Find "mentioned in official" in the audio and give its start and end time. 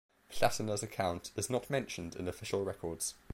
1.69-2.63